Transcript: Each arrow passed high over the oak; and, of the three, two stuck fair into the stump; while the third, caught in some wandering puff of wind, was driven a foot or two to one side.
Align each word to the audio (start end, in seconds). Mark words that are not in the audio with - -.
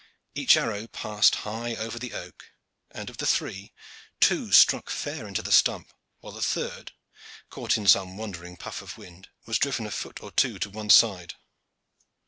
Each 0.33 0.57
arrow 0.57 0.87
passed 0.87 1.35
high 1.45 1.75
over 1.75 1.99
the 1.99 2.13
oak; 2.15 2.53
and, 2.89 3.07
of 3.07 3.17
the 3.17 3.25
three, 3.27 3.71
two 4.19 4.51
stuck 4.51 4.89
fair 4.89 5.27
into 5.27 5.43
the 5.43 5.51
stump; 5.51 5.93
while 6.21 6.33
the 6.33 6.41
third, 6.41 6.93
caught 7.51 7.77
in 7.77 7.85
some 7.87 8.17
wandering 8.17 8.57
puff 8.57 8.81
of 8.81 8.97
wind, 8.97 9.29
was 9.45 9.59
driven 9.59 9.85
a 9.85 9.91
foot 9.91 10.19
or 10.23 10.31
two 10.31 10.57
to 10.57 10.71
one 10.71 10.89
side. 10.89 11.35